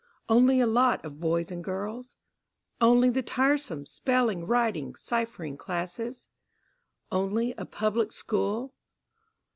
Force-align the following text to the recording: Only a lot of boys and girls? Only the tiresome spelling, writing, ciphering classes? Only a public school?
Only 0.27 0.59
a 0.59 0.65
lot 0.65 1.05
of 1.05 1.19
boys 1.19 1.51
and 1.51 1.63
girls? 1.63 2.15
Only 2.81 3.11
the 3.11 3.21
tiresome 3.21 3.85
spelling, 3.85 4.47
writing, 4.47 4.95
ciphering 4.95 5.57
classes? 5.57 6.27
Only 7.11 7.53
a 7.55 7.65
public 7.65 8.11
school? 8.11 8.73